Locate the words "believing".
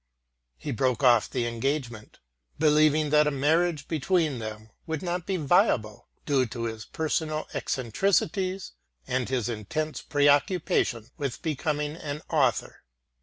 2.57-3.11